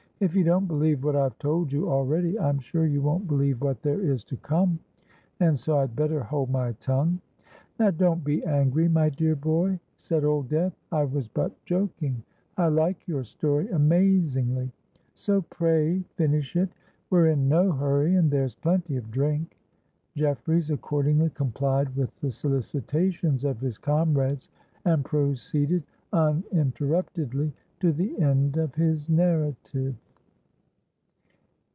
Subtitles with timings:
[0.23, 3.81] If you don't believe what I've told you already, I'm sure you won't believe what
[3.81, 4.77] there is to come;
[5.39, 7.19] and so I'd better hold my tongue."
[7.79, 12.21] "Now don't be angry, my dear boy," said Old Death: "I was but joking.
[12.55, 14.71] I like your story amazingly:
[15.15, 16.69] so pray finish it.
[17.09, 19.57] We're in no hurry, and there's plenty of drink."
[20.13, 24.51] Jeffreys accordingly complied with the solicitations of his comrades,
[24.85, 25.81] and proceeded
[26.13, 29.95] uninterruptedly to the end of his narrative.